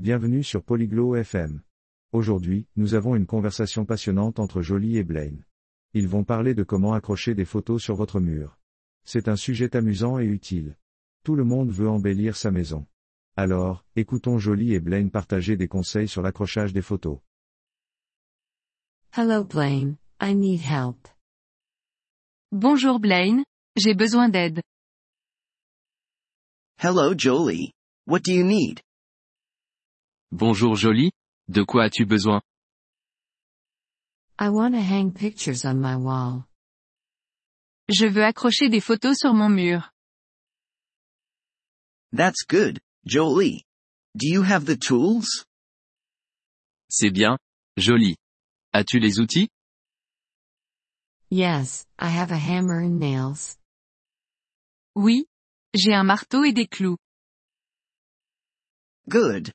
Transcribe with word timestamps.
Bienvenue 0.00 0.42
sur 0.42 0.62
Polyglot 0.62 1.16
FM. 1.16 1.60
Aujourd'hui, 2.12 2.66
nous 2.74 2.94
avons 2.94 3.16
une 3.16 3.26
conversation 3.26 3.84
passionnante 3.84 4.38
entre 4.38 4.62
Jolie 4.62 4.96
et 4.96 5.04
Blaine. 5.04 5.44
Ils 5.92 6.08
vont 6.08 6.24
parler 6.24 6.54
de 6.54 6.62
comment 6.62 6.94
accrocher 6.94 7.34
des 7.34 7.44
photos 7.44 7.82
sur 7.82 7.96
votre 7.96 8.18
mur. 8.18 8.56
C'est 9.04 9.28
un 9.28 9.36
sujet 9.36 9.76
amusant 9.76 10.18
et 10.18 10.24
utile. 10.24 10.78
Tout 11.22 11.34
le 11.34 11.44
monde 11.44 11.70
veut 11.70 11.86
embellir 11.86 12.34
sa 12.34 12.50
maison. 12.50 12.86
Alors, 13.36 13.84
écoutons 13.94 14.38
Jolie 14.38 14.72
et 14.72 14.80
Blaine 14.80 15.10
partager 15.10 15.58
des 15.58 15.68
conseils 15.68 16.08
sur 16.08 16.22
l'accrochage 16.22 16.72
des 16.72 16.80
photos. 16.80 17.18
Hello 19.14 19.44
Blaine, 19.44 19.98
I 20.18 20.34
need 20.34 20.62
help. 20.62 21.08
Bonjour 22.52 23.00
Blaine, 23.00 23.44
j'ai 23.76 23.92
besoin 23.92 24.30
d'aide. 24.30 24.62
Hello 26.82 27.12
Jolie. 27.14 27.74
What 28.06 28.20
do 28.24 28.32
you 28.32 28.46
need? 28.46 28.80
Bonjour 30.32 30.76
Jolie, 30.76 31.10
de 31.48 31.64
quoi 31.64 31.86
as-tu 31.86 32.06
besoin? 32.06 32.40
I 34.38 34.48
want 34.48 34.74
to 34.74 34.80
hang 34.80 35.12
pictures 35.12 35.64
on 35.64 35.80
my 35.80 35.96
wall. 35.96 36.44
Je 37.88 38.06
veux 38.06 38.22
accrocher 38.22 38.68
des 38.68 38.80
photos 38.80 39.18
sur 39.18 39.34
mon 39.34 39.48
mur. 39.48 39.90
That's 42.12 42.44
good, 42.48 42.78
Jolie. 43.04 43.64
Do 44.14 44.28
you 44.28 44.42
have 44.42 44.66
the 44.66 44.76
tools? 44.76 45.44
C'est 46.88 47.10
bien, 47.10 47.36
Jolie. 47.76 48.14
As-tu 48.72 49.00
les 49.00 49.18
outils? 49.18 49.48
Yes, 51.28 51.86
I 51.98 52.08
have 52.08 52.30
a 52.30 52.38
hammer 52.38 52.80
and 52.80 53.00
nails. 53.00 53.58
Oui, 54.94 55.26
j'ai 55.74 55.92
un 55.92 56.04
marteau 56.04 56.44
et 56.44 56.52
des 56.52 56.68
clous. 56.68 56.98
Good. 59.08 59.50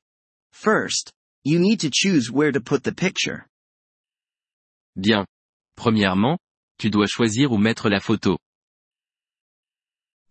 First, 0.56 1.12
you 1.44 1.58
need 1.58 1.80
to 1.80 1.90
choose 1.92 2.30
where 2.32 2.50
to 2.50 2.60
put 2.60 2.82
the 2.82 2.92
picture. 2.92 3.46
Bien. 4.98 5.26
Premièrement, 5.76 6.38
tu 6.78 6.88
dois 6.88 7.06
choisir 7.06 7.52
où 7.52 7.58
mettre 7.58 7.90
la 7.90 8.00
photo. 8.00 8.38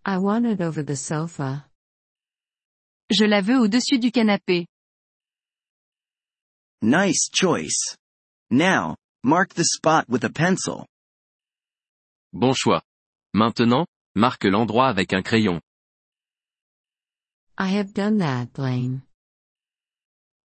I 0.04 0.18
want 0.18 0.46
it 0.46 0.62
over 0.62 0.84
the 0.84 0.96
sofa. 0.96 1.70
Je 3.12 3.26
la 3.26 3.42
veux 3.42 3.60
au-dessus 3.60 4.00
du 4.00 4.12
canapé. 4.12 4.66
Nice 6.82 7.30
choice. 7.32 7.96
Now, 8.50 8.98
mark 9.24 9.54
the 9.54 9.64
spot 9.64 10.10
with 10.10 10.24
a 10.24 10.32
pencil. 10.32 10.88
Bon 12.34 12.54
choix. 12.54 12.82
Maintenant, 13.34 13.86
marque 14.16 14.46
l'endroit 14.46 14.90
avec 14.90 15.14
un 15.14 15.22
crayon. 15.22 15.62
I 17.60 17.70
have 17.70 17.94
done 17.94 18.18
that, 18.18 18.52
Blaine. 18.54 19.04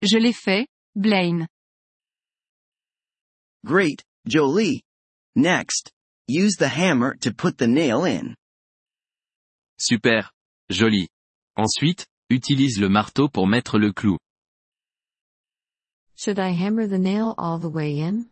Je 0.02 0.18
l'ai 0.18 0.34
fait, 0.34 0.68
Blaine. 0.96 1.48
Great, 3.66 4.02
Jolie. 4.26 4.82
Next, 5.36 5.92
use 6.28 6.56
the 6.56 6.70
hammer 6.70 7.16
to 7.22 7.34
put 7.34 7.58
the 7.58 7.68
nail 7.68 8.06
in. 8.06 8.36
Super. 9.78 10.30
Joli. 10.70 11.08
Ensuite, 11.58 12.06
utilise 12.30 12.80
le 12.80 12.90
marteau 12.90 13.28
pour 13.28 13.48
mettre 13.48 13.78
le 13.78 13.92
clou. 13.92 14.18
Should 16.16 16.40
I 16.40 16.52
hammer 16.52 16.88
the 16.88 17.00
nail 17.00 17.34
all 17.38 17.60
the 17.60 17.70
way 17.70 18.00
in? 18.00 18.30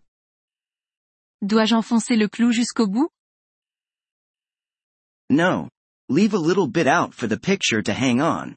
Dois-je 1.45 1.75
enfoncer 1.75 2.15
le 2.17 2.27
clou 2.27 2.51
jusqu'au 2.51 2.87
bout? 2.87 3.09
No. 5.29 5.69
Leave 6.09 6.33
a 6.33 6.37
little 6.39 6.67
bit 6.67 6.87
out 6.87 7.13
for 7.13 7.27
the 7.27 7.37
picture 7.37 7.81
to 7.81 7.93
hang 7.93 8.21
on. 8.21 8.55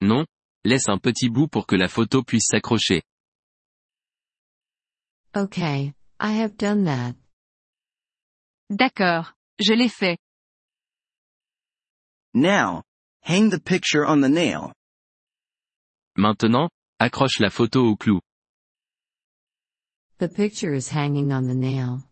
Non, 0.00 0.24
laisse 0.66 0.88
un 0.88 0.98
petit 0.98 1.28
bout 1.28 1.48
pour 1.48 1.66
que 1.66 1.76
la 1.76 1.88
photo 1.88 2.22
puisse 2.22 2.48
s'accrocher. 2.48 3.02
Okay, 5.34 5.94
I 6.18 6.32
have 6.32 6.56
done 6.56 6.84
that. 6.84 7.14
D'accord, 8.70 9.34
je 9.60 9.74
l'ai 9.74 9.88
fait. 9.88 10.18
Now, 12.34 12.82
hang 13.22 13.50
the 13.50 13.60
picture 13.60 14.04
on 14.04 14.20
the 14.20 14.28
nail. 14.28 14.72
Maintenant, 16.16 16.68
accroche 17.00 17.40
la 17.40 17.50
photo 17.50 17.86
au 17.86 17.96
clou. 17.96 18.20
The 20.18 20.28
picture 20.28 20.74
is 20.74 20.88
hanging 20.88 21.32
on 21.32 21.46
the 21.46 21.54
nail. 21.54 22.02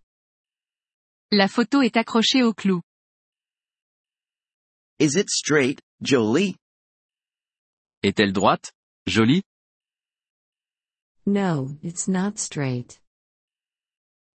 La 1.33 1.49
photo 1.49 1.81
est 1.81 1.97
accrochée 1.97 2.43
au 2.43 2.53
clou. 2.53 2.83
Is 4.99 5.17
it 5.17 5.29
straight, 5.29 5.81
Jolie? 6.03 6.57
Est-elle 8.05 8.35
droite? 8.35 8.71
Jolie? 9.09 9.43
No, 11.25 11.79
it's 11.83 12.07
not 12.07 12.39
straight. 12.39 13.01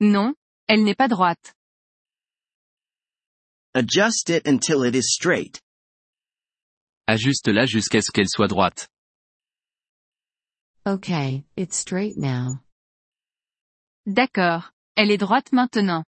Non, 0.01 0.35
elle 0.69 0.85
n'est 0.85 0.95
pas 0.95 1.09
droite. 1.09 1.55
Adjust 3.75 4.29
it 4.29 4.47
until 4.47 4.83
it 4.85 4.95
is 4.95 5.15
straight. 5.15 5.63
Ajuste-la 7.09 7.65
jusqu'à 7.65 8.03
ce 8.03 8.11
qu'elle 8.13 8.29
soit 8.29 8.49
droite. 8.49 8.87
Okay, 10.87 11.45
it's 11.57 11.79
straight 11.79 12.19
now. 12.19 12.61
D'accord, 14.07 14.73
elle 14.95 15.11
est 15.11 15.17
droite 15.17 15.53
maintenant. 15.53 16.05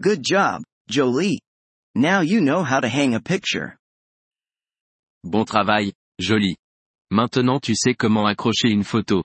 Good 0.00 0.24
job, 0.24 0.64
Jolie. 0.88 1.38
Now 1.94 2.22
you 2.22 2.40
know 2.40 2.64
how 2.64 2.80
to 2.80 2.88
hang 2.88 3.14
a 3.14 3.20
picture. 3.20 3.78
Bon 5.24 5.44
travail, 5.44 5.92
Jolie. 6.18 6.56
Maintenant 7.10 7.58
tu 7.60 7.74
sais 7.74 7.94
comment 7.94 8.26
accrocher 8.26 8.68
une 8.68 8.84
photo. 8.84 9.24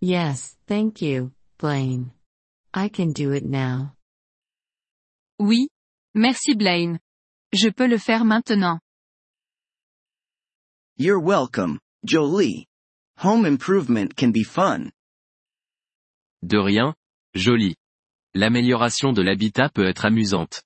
Yes, 0.00 0.56
thank 0.66 1.02
you, 1.02 1.32
Blaine. 1.58 2.12
I 2.74 2.88
can 2.88 3.12
do 3.12 3.32
it 3.32 3.44
now. 3.44 3.94
Oui, 5.40 5.68
merci 6.14 6.54
Blaine. 6.54 7.00
Je 7.52 7.70
peux 7.70 7.88
le 7.88 7.98
faire 7.98 8.24
maintenant. 8.24 8.78
You're 10.96 11.20
welcome, 11.20 11.80
Jolie. 12.04 12.66
Home 13.24 13.44
improvement 13.46 14.14
can 14.14 14.30
be 14.30 14.44
fun. 14.44 14.90
De 16.42 16.58
rien, 16.58 16.94
Jolie. 17.34 17.74
L'amélioration 18.34 19.12
de 19.12 19.22
l'habitat 19.22 19.70
peut 19.70 19.88
être 19.88 20.04
amusante. 20.04 20.62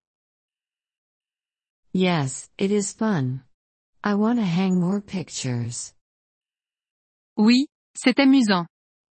Yes, 1.94 2.48
it 2.56 2.70
is 2.70 2.92
fun. 2.92 3.42
I 4.03 4.14
want 4.14 4.38
to 4.38 4.44
hang 4.44 4.80
more 4.80 5.00
pictures. 5.03 5.92
Oui, 7.36 7.66
c'est 7.94 8.19
amusant. 8.19 8.66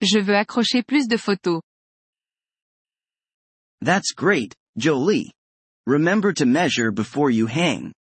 Je 0.01 0.19
veux 0.19 0.35
accrocher 0.35 0.83
plus 0.83 1.07
de 1.07 1.17
photos. 1.17 1.63
That's 3.81 4.13
great, 4.13 4.55
Jolie. 4.77 5.31
Remember 5.87 6.33
to 6.33 6.47
measure 6.47 6.91
before 6.91 7.31
you 7.31 7.47
hang. 7.47 7.93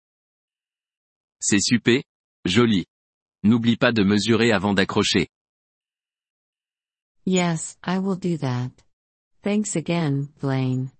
C'est 1.39 1.61
super, 1.61 2.01
Jolie. 2.45 2.85
N'oublie 3.43 3.77
pas 3.77 3.91
de 3.91 4.03
mesurer 4.03 4.51
avant 4.51 4.73
d'accrocher. 4.73 5.27
Yes, 7.25 7.77
I 7.83 7.99
will 7.99 8.15
do 8.15 8.37
that. 8.37 8.71
Thanks 9.43 9.75
again, 9.75 10.29
Blaine. 10.39 10.91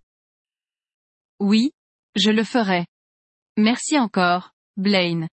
Oui, 1.39 1.71
je 2.15 2.31
le 2.31 2.43
ferai. 2.43 2.85
Merci 3.57 3.97
encore, 3.97 4.49
Blaine. 4.77 5.27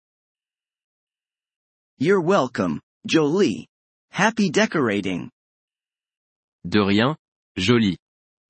You're 1.96 2.20
welcome, 2.20 2.80
Jolie. 3.06 3.66
Happy 4.10 4.50
decorating. 4.50 5.30
De 6.68 6.84
rien, 6.84 7.16
Jolie. 7.56 7.96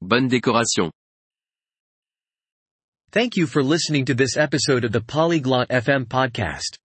Bonne 0.03 0.27
décoration. 0.27 0.91
Thank 3.13 3.37
you 3.37 3.47
for 3.47 3.63
listening 3.63 4.07
to 4.07 4.15
this 4.15 4.37
episode 4.37 4.85
of 4.85 4.91
the 4.91 5.01
Polyglot 5.01 5.69
FM 5.69 6.07
podcast. 6.07 6.79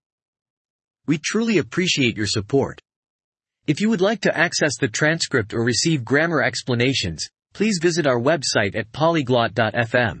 We 1.08 1.18
truly 1.18 1.58
appreciate 1.58 2.16
your 2.16 2.26
support. 2.28 2.80
If 3.66 3.80
you 3.80 3.90
would 3.90 4.00
like 4.00 4.20
to 4.20 4.36
access 4.36 4.76
the 4.76 4.86
transcript 4.86 5.54
or 5.54 5.64
receive 5.64 6.04
grammar 6.04 6.40
explanations, 6.40 7.26
please 7.52 7.80
visit 7.82 8.06
our 8.06 8.20
website 8.20 8.76
at 8.76 8.92
polyglot.fm. 8.92 10.20